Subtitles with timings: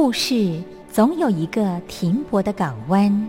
[0.00, 3.28] 故事总有一个停泊的港湾。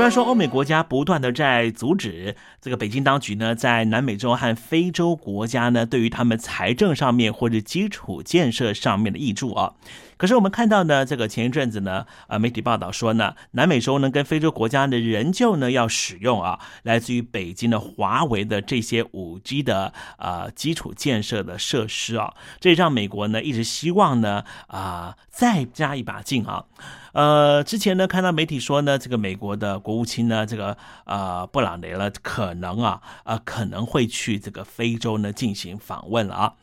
[0.00, 9.74] 虽然说欧美国家不断的在阻止这个北京当局呢，在南美洲和非洲国家呢，对于他们财政上面或者基础建设上面的益助啊，
[10.16, 26.64] 可是我们看到呢，这个前一阵子呢，呃，媒体报道说呢，南美洲呢跟非洲国家呢仍旧呢要使用啊，来自于北京的华为的这些五 G 的呃基础建设的设施啊，这让美国呢一直希望呢啊再加一把劲啊。
[27.12, 36.54] 呃，之前呢看到媒体说呢，这个美国的国务卿呢，这个呃布朗雷了，可能啊，呃可能会去这个非洲呢进行访问了啊。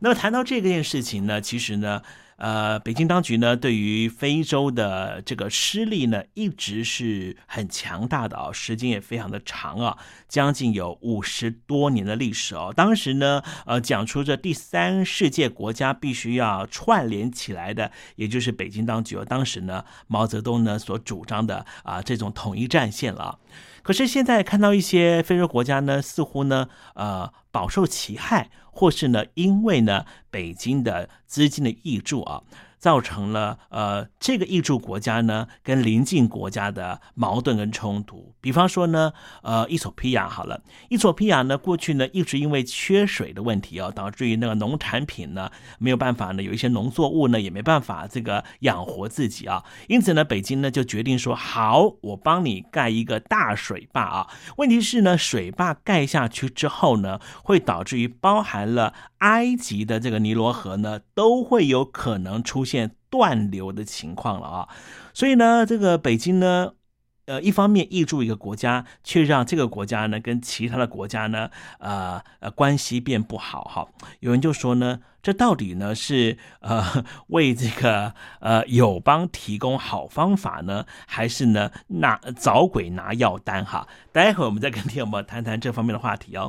[0.00, 2.02] 那么谈到这件事情呢，其实呢。
[2.40, 12.72] 呃，北京当局呢，对于非洲的这个势力呢，一直是很强大的啊，时间也非常的长啊，将近有五十多年的历史哦。
[12.74, 19.18] 当时呢，呃，讲出这第三世界国家必须要串联起来的，也就是北京当局。
[19.28, 23.38] 当时呢，毛泽东呢所主张的啊这种统一战线了。
[23.82, 28.50] 可是现在看到一些非洲国家呢，似乎呢，呃，饱受其害。
[28.72, 32.42] 或是呢，因为呢，北京的资金的挹注啊。
[32.80, 38.34] 造成了呃这个挹注国家呢跟邻近国家的矛盾跟冲突。
[38.40, 39.12] 比方说呢，
[39.42, 49.62] 呃，伊索比亚好了，伊索比亚呢过去呢一直因为缺水的问题啊，导致于那个农产品呢没有办法呢有一些农作物呢也没办法这个养活自己啊。
[49.88, 54.28] 因此呢，北京呢就决定说好，我帮你盖一个大水坝啊。
[54.56, 62.94] 问题是呢，水坝盖下去之后呢，会导致于包含了埃及的这个尼罗河呢都会有可能出现现。
[63.10, 64.68] 断流的情况了啊，
[65.12, 66.74] 所以呢，这个北京呢，
[67.26, 71.50] 呃，一方面挹注一个国家，却让这个国家呢跟其他的国家呢，
[71.80, 73.88] 呃呃关系变不好哈。
[74.20, 83.88] 有人就说呢，这到底呢是呃 为这个呃友邦提供好方法呢，还是呢拿找鬼拿药单哈？
[84.12, 86.48] 待会儿我们再跟听友们谈谈这方面的话题哦。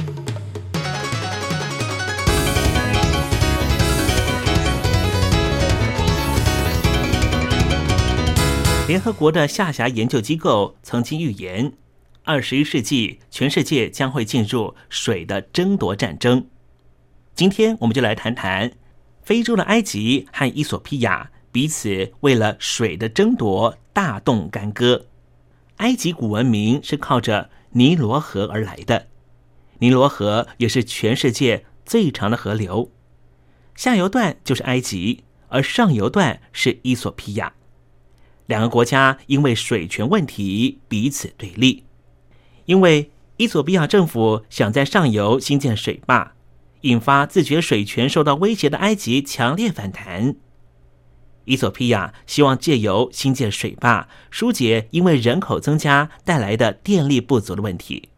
[8.87, 11.71] 联合国的下辖研究机构曾经预言，
[12.23, 16.45] 二十一世纪全世界将会进入水的争夺战争。
[17.33, 18.73] 今天我们就来谈谈
[19.21, 25.05] 非洲的埃及和伊索比亚彼此为了水的争夺大动干戈。
[25.77, 29.07] 埃及古文明是靠着尼罗河而来的，
[29.79, 32.91] 尼罗河也是全世界最长的河流，
[33.73, 37.53] 下游段就是埃及，而上游段是伊索比亚。
[38.47, 41.85] 两个国家因为水权问题彼此对立，
[42.65, 46.33] 因为伊索比亚政府想在上游新建水坝，
[46.81, 50.35] 引发自觉水权受到威胁的埃及强烈反弹。
[51.45, 58.09] 伊索比亚希望借由新建水坝疏解因为人口增加带来的电力不足的问题，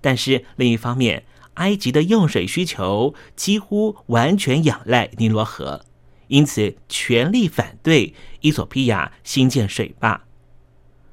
[0.00, 5.84] 但是另一方面，埃及的用水需求几乎完全仰赖尼罗河。
[6.32, 10.24] 因此，全力反对伊索比亚新建水坝。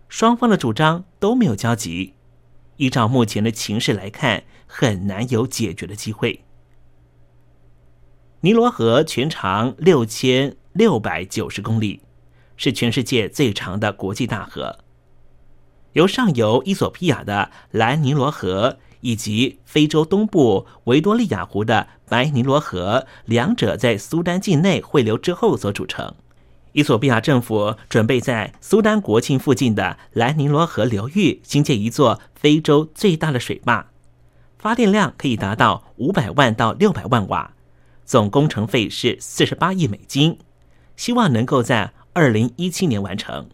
[0.08, 2.14] 双方的主张都没有交集。
[2.78, 6.46] 依照目前的情势来看，很难有解决的机会。
[8.40, 12.00] 尼罗河全长六千六百九十公里，
[12.56, 14.80] 是全世界最长的国际大河。
[15.92, 18.80] 由上游伊索比亚的蓝尼罗河。
[19.02, 26.14] 以及非洲东部维多利亚湖的白尼罗河，两者在苏丹境内汇流之后所组成。
[26.74, 33.88] 伊索比亚政府准备在苏丹国庆附近的蓝尼罗河流域新建一座非洲最大的水坝，
[34.58, 37.54] 发电量可以达到五百万到六百万瓦，
[38.06, 40.38] 总工程费是四十八亿美金，
[40.96, 43.50] 希望能够在二零一七年完成。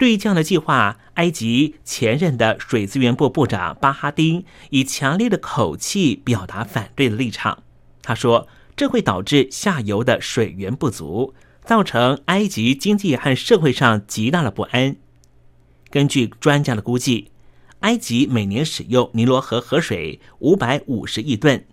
[0.00, 7.64] 对于这样的计划，埃及前任的水资源部部长巴哈丁以强烈的口气表达反对的立场。
[8.00, 11.34] 他说：“这会导致下游的水源不足，
[11.66, 14.96] 造成埃及经济和社会上极大的不安。”
[15.92, 17.30] 根据专家的估计，
[17.80, 21.66] 埃及每年使用尼罗河河水五百五十亿吨。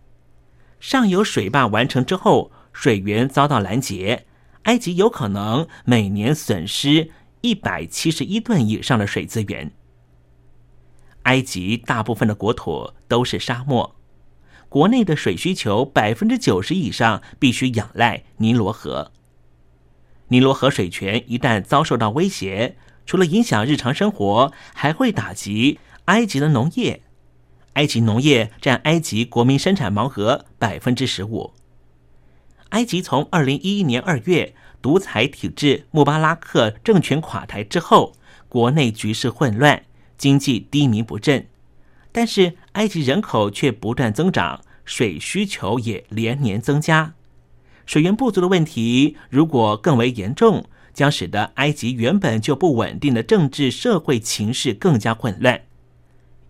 [0.82, 4.26] 上游水坝完成之后，水源遭到拦截，
[4.64, 7.12] 埃及有可能每年损失。
[7.48, 9.72] 一百七十一吨以上的水资源。
[11.24, 13.96] 埃及大部分的国土都是沙漠，
[14.68, 19.14] 国内的水需求百分之九十以上必须仰赖尼罗河。
[20.28, 22.76] 尼罗河水权一旦遭受到威胁，
[23.06, 27.04] 除了影响日常生活，还会打击埃及的农业。
[27.76, 31.54] 埃及农业占埃及国民生产毛额百分之十五。
[32.72, 34.54] 埃及从二零一一年二月。
[34.82, 38.14] 独裁体制穆巴拉克政权垮台之后，
[38.48, 39.84] 国内局势混乱，
[40.18, 41.48] 经济低迷不振，
[42.12, 47.14] 但是埃及人口却不断增长，水需求也连年增加。
[47.86, 55.62] 水源不足的问题如果更为严重，将使得埃及原本就不稳定的政治社会情势更加混乱。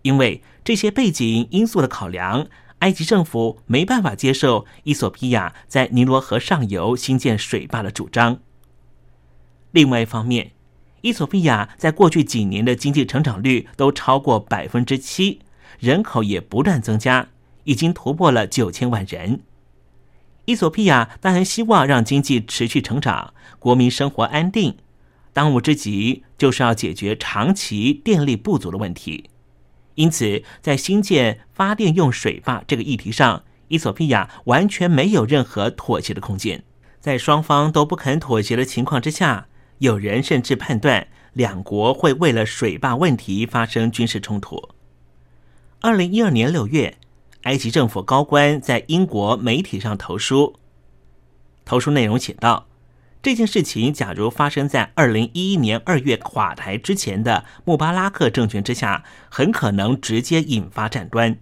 [0.02, 2.46] 因为这些背景因素的考量。
[2.80, 8.38] 埃及政府没办法接受伊索比亚在尼罗河上游新建水坝的主张。
[9.72, 10.52] 另外一方面，
[11.00, 15.40] 伊索比亚在过去几年的经济成长率都超过百分之七，
[15.78, 17.28] 人口也不断增加，
[17.64, 19.40] 已经突破了九千万人。
[20.44, 24.76] 伊索比亚当然希望让经济持续成长，国民生活安定，
[25.32, 29.28] 当务之急就是要解决长期电力不足的问题。
[29.98, 36.62] 因此，在新建发电用水坝这个议题上，伊索比亚完全没有任何妥协的空间。
[37.00, 44.68] 在双方都不肯妥协的情况之下，有人甚至判断两国会为了水坝问题发生军事冲突。
[45.80, 46.96] 二零一二年六月，
[47.42, 50.54] 埃及政府高官在英国媒体上投书，
[51.64, 52.67] 投书内容写道
[53.28, 61.38] ：“这件事情假如发生在二零一一年二月垮台之前的穆巴拉克政权之下，很可能直接引发战端。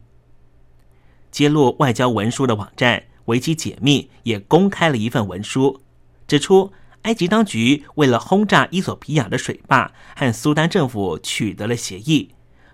[1.30, 5.80] 揭露外交文书的网站维基解密也公开了一份文书，
[6.26, 12.30] 指出埃及当局为了轰炸伊索比亚的水坝，和苏丹政府取得了协议，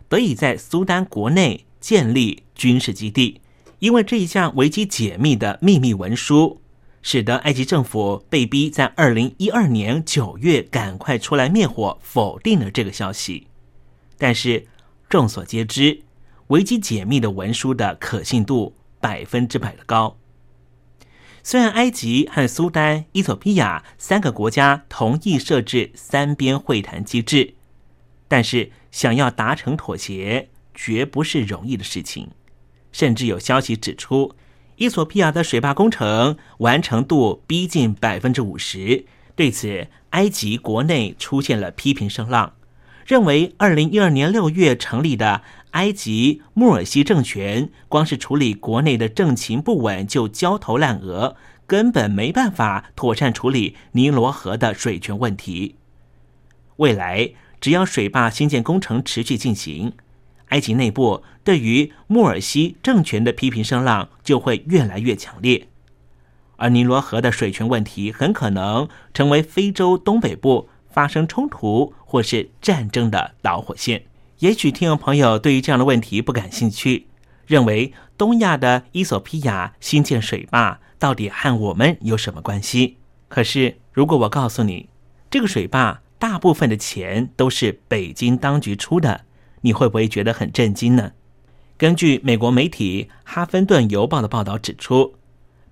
[0.09, 3.43] 得以在苏丹国内建立军事基地。
[3.81, 6.62] 因为这一项维基解密的秘密文书，
[7.03, 13.49] 使得埃及政府被逼在二零一二年九月赶快出来灭火，否定了这个消息。
[14.17, 14.67] 但是
[15.09, 16.03] 众所皆知。
[16.49, 20.19] 维基解密的文书的可信度百分之百的高。
[21.43, 27.55] 虽然埃及和苏丹、伊索比亚三个国家同意设置三边会谈机制，
[28.29, 32.29] 但是想要达成妥协，绝不是容易的事情。
[32.91, 34.35] 甚至有消息指出，
[34.83, 39.07] 伊索比亚的水坝工程完成度逼近百分之五十。
[39.37, 42.55] 对此，埃及国内出现了批评声浪，
[43.07, 45.43] 认为二零一二年六月成立的。
[45.71, 51.37] 埃及穆尔西政权光是处理国内的政情不稳就焦头烂额，
[51.69, 55.77] 根本没办法妥善处理尼罗河的水权问题。
[56.79, 59.93] 未来只要水坝新建工程持续进行，
[60.53, 65.67] 埃及内部对于穆尔西政权的批评声浪就会越来越强烈，
[66.57, 74.05] 而尼罗河的水权问题很可能成为非洲东北部发生冲突或是战争的导火线。
[74.41, 77.07] 也许听众朋友对于这样的问题不感兴趣，
[77.47, 82.99] 认为东亚的伊索比亚新建水坝到底和我们有什么关系？
[83.29, 84.91] 可是如果我告诉你，
[85.31, 89.25] 这个水坝大部分的钱都是北京当局出的，
[89.63, 91.13] 你会不会觉得很震惊呢？
[91.77, 95.15] 根据美国媒体《哈芬顿邮报》的报道指出，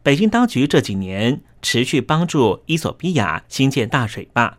[0.03, 4.59] 北京当局这几年持续帮助伊索比亚新建大水坝，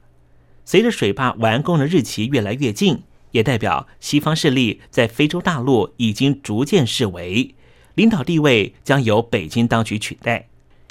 [0.64, 3.04] 随着水坝完工的日期越来越近。
[3.32, 7.56] 也代表西方势力在非洲大陆已经逐渐视为
[7.96, 10.50] 领导地位将由北京当局取代。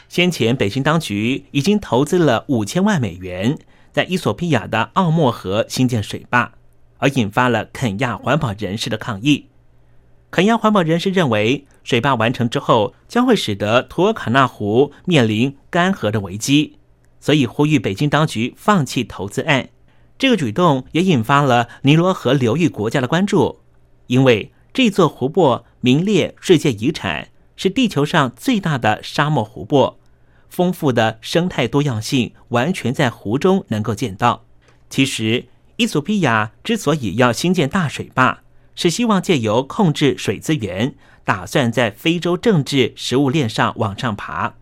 [0.09, 3.59] 先前，北京当局已经投资了五千万美元
[3.93, 6.55] 在伊索比亚的奥莫河新建水坝，
[7.01, 9.49] 而引发了肯亚环保人士的抗议。
[10.31, 16.79] 肯亚环保人士认为，水坝完成之后将会使得图尔卡纳湖面临干涸的危机，
[17.19, 19.71] 所以呼吁北京当局放弃投资案。
[20.17, 23.61] 这个举动也引发了尼罗河流域国家的关注，
[24.07, 29.99] 因为这座湖泊名列世界遗产，是地球上最大的沙漠湖泊，
[30.49, 34.45] 丰富的生态多样性完全在湖中能够见到。
[34.89, 35.47] 其实，
[35.81, 38.43] 伊索比亚之所以要新建大水坝，
[38.75, 44.57] 是希望借由控制水资源，打算在非洲政治食物链上往上爬。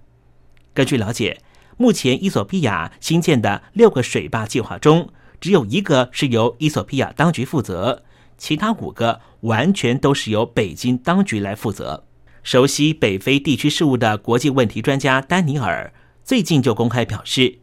[0.73, 1.41] 根据了解，
[1.77, 5.09] 目前伊索比亚新建的六个水坝计划中，
[5.41, 8.05] 只有一个是由伊索比亚当局负责，
[8.37, 12.05] 其他五个完全都是由北京当局来负责。
[12.45, 17.59] 熟悉北非地区事务的国际问题专家丹尼尔最近就公开表示，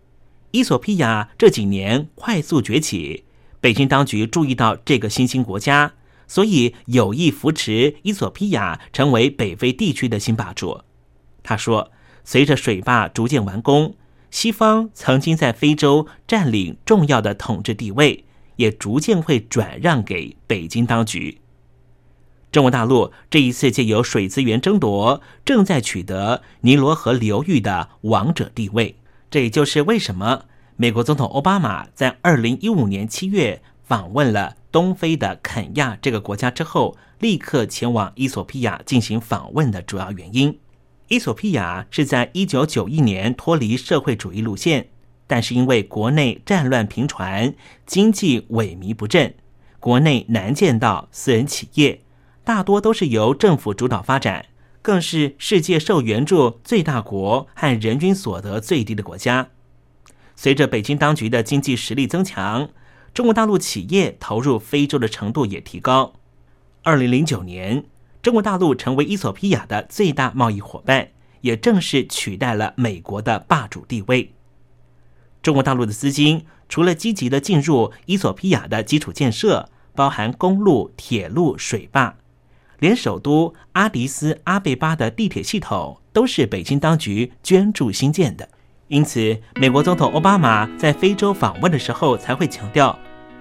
[0.51, 3.23] 伊索比亚这几年快速崛起，
[3.65, 5.93] 北京当局注意到这个新兴国家，
[6.27, 10.81] 所以有意扶持伊索比亚成为北非地区的新霸主。
[11.41, 11.91] 他说，
[12.23, 13.95] 随着水坝逐渐完工。
[14.29, 18.25] 西方曾经在非洲占领重要的统治地位，
[18.57, 21.41] 也逐渐会转让给北京当局。
[22.51, 28.97] 中国大陆这一次借由水资源争夺，正在取得尼罗河流域的王者地位。
[29.31, 30.45] 这也就是为什么
[30.77, 40.59] 美国总统奥巴马在二零一五年七月访问了东非的肯亚这个国家之后，立刻前往伊索比亚进行访问的主要原因。
[41.07, 44.89] 伊索比亚是在一九九一年脱离社会主义路线，
[45.27, 49.33] 但是因为国内战乱频传，经济萎靡不振，
[49.79, 52.01] 国内难见到私人企业，
[52.43, 54.47] 大多都是由政府主导发展，
[54.81, 59.47] 更是世界受援助最大国和人均所得最低的国家。
[60.35, 62.69] 随着北京当局的经济实力增强，
[63.13, 66.13] 中国大陆企业投入非洲的程度也提高。
[66.83, 67.85] 二零零九年。
[68.21, 71.09] 中国大陆成为伊索比亚的最大贸易伙伴，
[71.41, 74.33] 也正式取代了美国的霸主地位。
[75.43, 82.17] 中国大陆的资金除了积极的进入伊索比亚的基础建设，包含公路、铁路、水坝，
[82.79, 88.49] 连首都阿迪斯阿贝巴的地铁系统都是北京当局捐助新建的。
[88.87, 92.97] 因此，美国总统奥巴马在非洲访问的时候才会强调，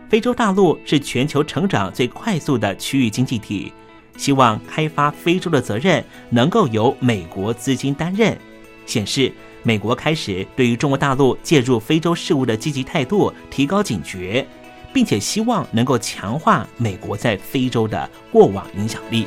[0.08, 3.70] 非洲大陆是全球成长最快速的区域经济体。
[4.16, 8.34] 希望开发非洲的责任能够由美国资金担任，
[8.86, 9.30] 显示
[9.62, 14.46] 美国开始对于中国大陆介入非洲事务的积极态度提高警觉，
[14.94, 19.26] 并且希望能够强化美国在非洲的过往影响力。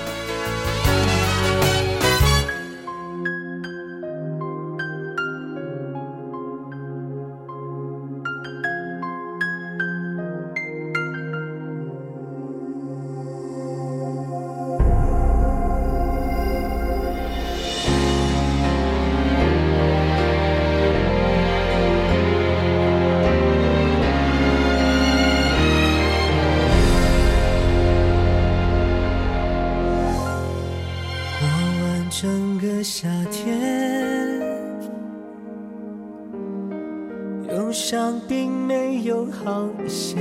[39.83, 40.17] 一些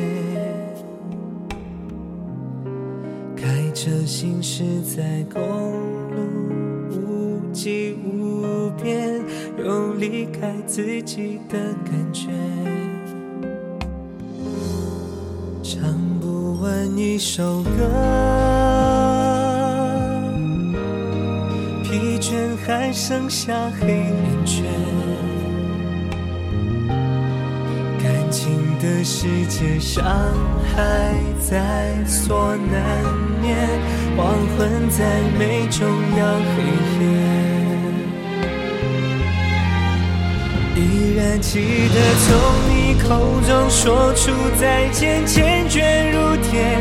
[3.36, 5.40] 开车行驶在公
[6.10, 9.20] 路无际无边
[9.58, 12.28] 有离开自己的感觉。
[15.62, 15.82] 唱
[16.20, 17.70] 不完一首歌
[21.84, 24.99] 疲倦还剩下黑眼圈。
[29.12, 30.04] 世界伤
[30.72, 32.80] 害在所难
[33.42, 33.68] 免，
[34.16, 35.04] 黄昏再
[35.36, 35.84] 美终
[36.16, 36.62] 要黑
[37.00, 37.02] 夜。
[40.76, 40.78] 依
[41.16, 42.28] 然记得从
[42.70, 43.08] 你口
[43.48, 46.78] 中说出再见，坚决如铁，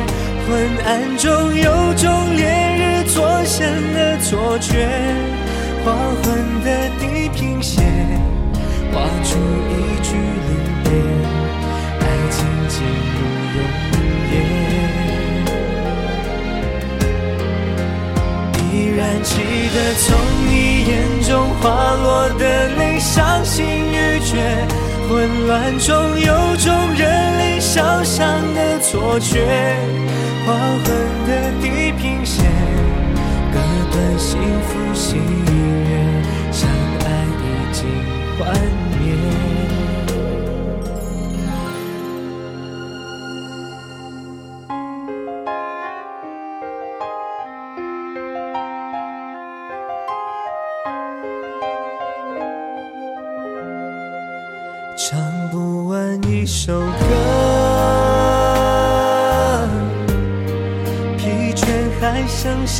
[0.47, 0.49] 昏
[0.85, 1.65] 暗中有
[1.95, 2.45] 种烈
[2.77, 4.87] 日灼身的错觉。
[5.83, 7.83] 黄昏的地平线，
[8.93, 10.78] 画出一句离
[25.09, 29.75] 混乱中有种热泪烧伤的错觉。
[30.45, 30.85] 黄昏
[31.25, 32.45] 的地平线，
[33.51, 33.59] 割
[33.91, 35.19] 断幸福心。
[38.39, 38.78] 幻灭。
[38.78, 38.78] 唱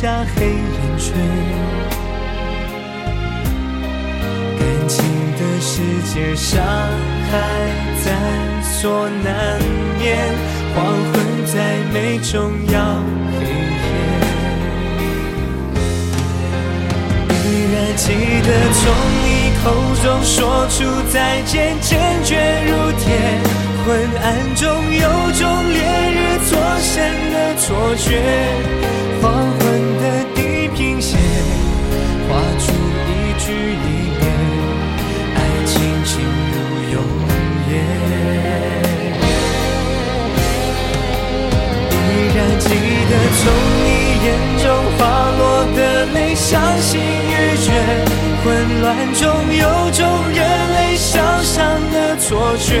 [0.00, 0.56] 下黑眼
[0.96, 1.12] 圈。
[4.58, 5.04] 感情
[5.36, 6.58] 的世界伤
[7.30, 7.32] 害
[8.02, 8.06] 在
[8.62, 9.60] 所难
[9.98, 10.16] 免，
[10.74, 11.12] 黄昏
[11.44, 11.52] 再
[11.92, 12.74] 美终要
[13.36, 13.78] 黑夜。
[17.44, 18.06] 依然记
[18.40, 18.80] 得从
[19.22, 19.28] 你
[19.62, 19.64] 口
[20.02, 20.78] 中说出
[21.12, 23.04] 再见，坚决如铁。
[23.84, 23.88] 昏
[24.22, 25.06] 暗中有
[25.38, 25.78] 种烈
[26.14, 26.16] 日
[26.48, 26.88] 灼身
[27.32, 28.08] 的错觉，
[42.70, 43.42] 记得从
[43.82, 43.88] 你
[44.24, 44.30] 眼
[44.62, 44.64] 中
[44.96, 45.00] 滑
[45.36, 45.42] 落
[45.74, 47.72] 的泪，伤心欲绝，
[48.44, 50.38] 混乱中有种人
[50.74, 52.80] 类想象的错觉。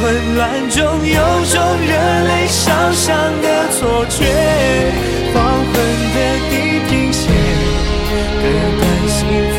[0.00, 1.20] 混乱中有
[1.52, 1.92] 种热
[2.28, 4.24] 泪烧伤的错觉。
[5.34, 5.74] 黄昏
[6.14, 6.16] 的
[6.50, 6.52] 地
[6.88, 7.20] 平线，
[8.40, 8.44] 割
[8.78, 9.18] 断幸
[9.54, 9.58] 福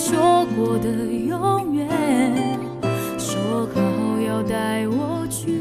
[0.00, 1.86] 说过的永远，
[3.18, 3.80] 说好
[4.26, 5.60] 要带我去，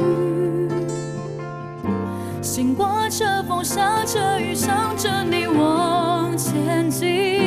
[2.41, 7.38] 心刮着风，下着雨，想着你往前进。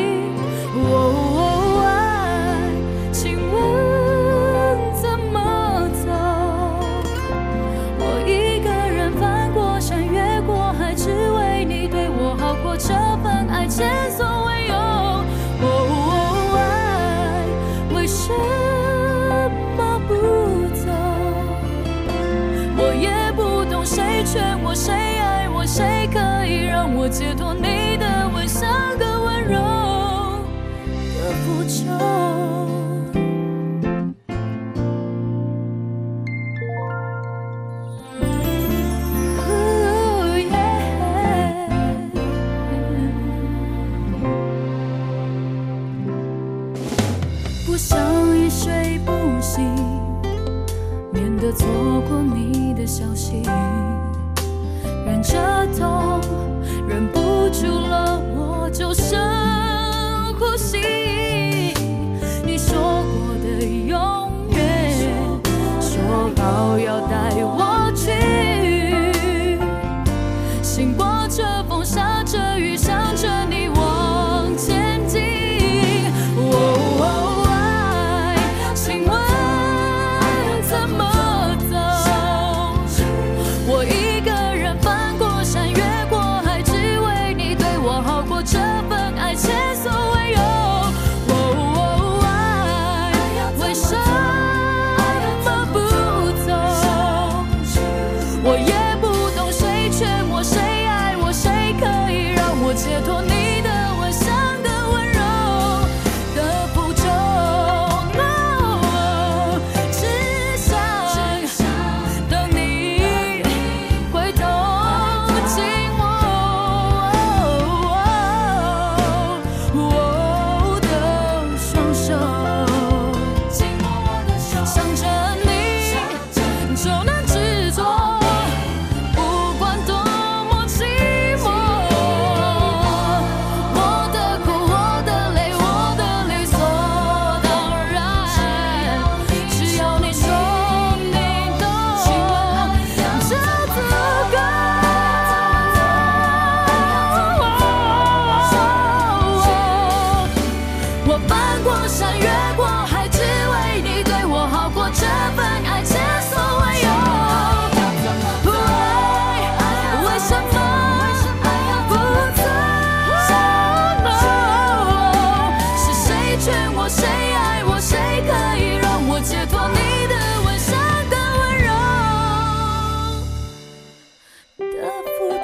[53.03, 53.72] 消息。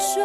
[0.08, 0.24] 生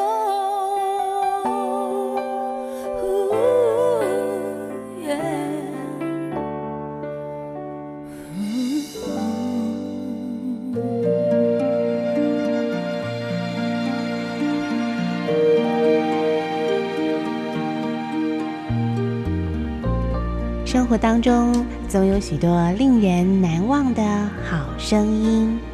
[20.88, 24.02] 活当中总有许多令人难忘的
[24.50, 25.73] 好声音。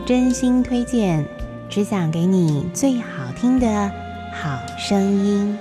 [0.00, 1.24] 真心推荐，
[1.68, 3.90] 只想给你最好听的
[4.32, 5.58] 好声音。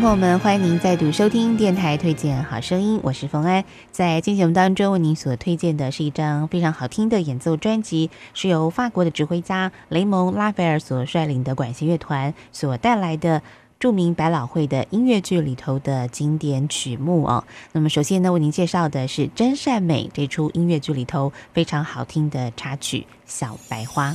[0.00, 3.64] 朋友们，欢迎您再度收听电台推荐好声音，我是冯安。
[3.92, 13.40] 在今天节目当中，为您所推荐的是一张非常好听的演奏专辑，是由法国的指挥家雷蒙拉斐尔所率领的管弦乐团所带来的
[13.78, 17.44] 著名百老汇的音乐剧里头的经典曲目哦。
[17.70, 24.10] 那么，首先呢，为您介绍的是《真善美》这出音乐剧里头非常好听的插曲《小白花》。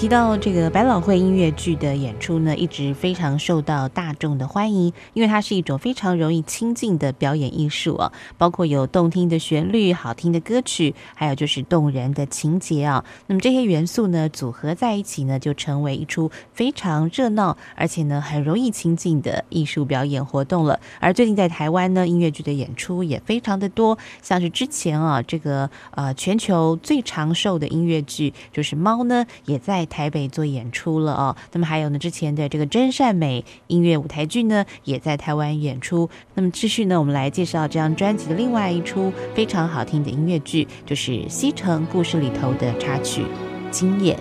[0.00, 13.04] 提到这个百老汇音乐剧的演出呢，一直非常受到大众的欢迎，因为它是一种非常容易亲近的表演艺术啊，包括有动听的旋律、好听的歌曲，还有就是动人的情节啊。
[13.26, 20.80] 那么这些元素呢，组合在一起呢，就成为一出非常热闹，而且呢很容易亲近的艺术表演活动了。
[20.98, 29.86] 而最近在台湾呢，音乐剧的演出也非常的多，像是之前啊，这个呃全球最长寿的音乐剧就是《猫》呢，也在。
[29.90, 36.08] 台北做演出了哦，那么还有呢，之前的这个真善美音乐舞台剧呢，也在台湾演出。
[36.34, 43.22] 那么继续呢，我们来介绍这张专辑的另外一出非常好听的音乐剧，就是《西城故事》里头的插曲
[43.70, 44.16] 《今夜。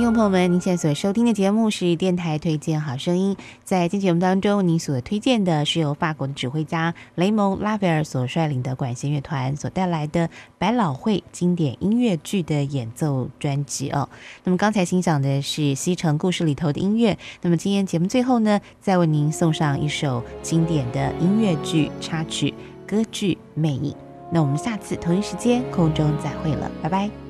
[0.00, 3.36] 听众朋友们，您现在所收听的节目是电台推荐好声音。
[3.64, 14.08] 在今天节目当中，您所推荐的是由法国的指挥家雷蒙拉斐尔所率领的管弦乐团所带来的百老汇经典音乐剧的演奏专辑哦。
[14.44, 17.18] 那么刚才欣赏的是《西城故事》里头的音乐。
[17.42, 22.54] 那么今天节目最后呢，再为您送上一首经典的音乐剧插曲
[22.86, 23.92] 歌剧《魅影》。
[24.32, 27.29] 那我们下次同一时间空中再会了，拜拜。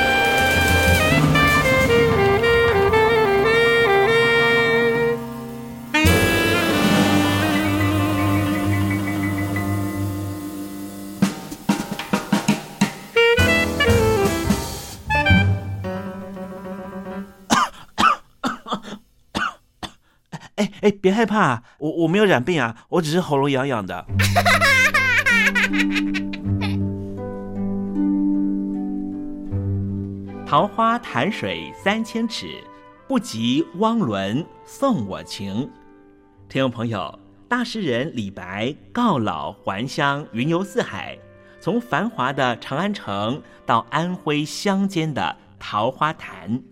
[20.81, 24.05] 哎，别害怕，我我没有染病啊，我只是喉咙痒痒的。
[30.47, 32.47] 桃花潭水三千尺，
[33.07, 35.69] 不及汪伦送我情。
[36.49, 41.15] 听众朋友，大诗人李白告老还乡，云游四海，
[41.59, 46.63] 从繁华的长安城到安徽乡间的桃花潭。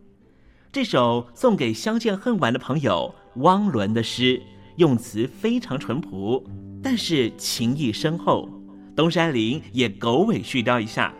[0.71, 3.15] 这首送给相见恨晚的朋友。
[3.35, 4.41] 汪伦的诗
[4.75, 6.43] 用词非常淳朴，
[6.83, 8.49] 但是情意深厚。
[8.95, 11.13] 东山林也狗尾续貂一下：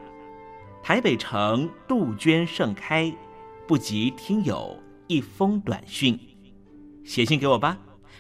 [0.84, 3.14] 台北城杜鹃盛开，
[3.68, 6.20] 不及听友一封短讯。
[7.06, 7.78] 写信给我吧，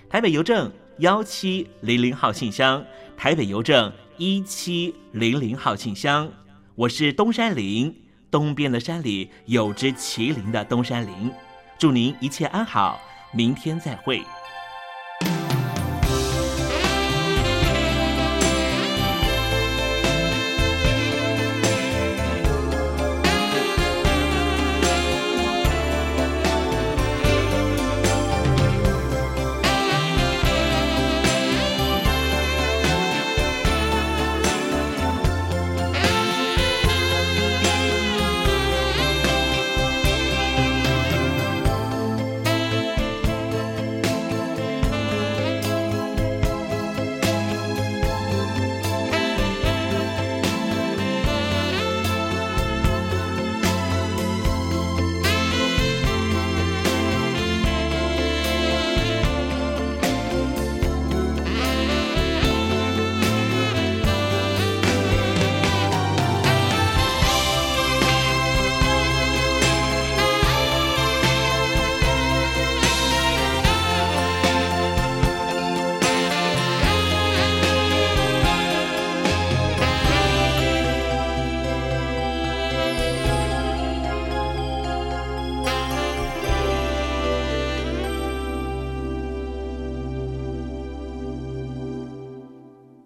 [0.09, 2.83] 台北邮政幺七零零号信箱，
[3.17, 6.31] 台北邮政一七零零号信箱。
[6.75, 7.93] 我是东山林，
[8.31, 11.31] 东边的山里有只麒麟的东山林。
[11.77, 12.99] 祝您一切安好。
[13.31, 14.23] 明天再会。